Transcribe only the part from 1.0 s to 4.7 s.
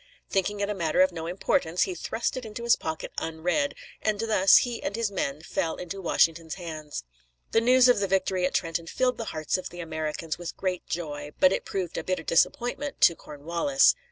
of no importance, he thrust it into his pocket unread, and thus